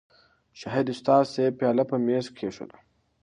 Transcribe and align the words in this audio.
شاهد 0.59 0.87
استاذ 0.93 1.23
صېب 1.33 1.51
پياله 1.59 1.83
پۀ 1.89 1.95
مېز 2.05 2.25
کېښوده 2.37 2.77